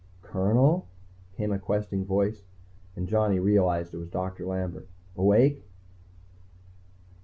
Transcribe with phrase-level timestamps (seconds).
[0.23, 0.87] "Colonel?"
[1.37, 2.41] came a questing voice,
[2.95, 4.87] and Johnny realized it was Doctor Lambert.
[5.15, 5.61] "Awake?"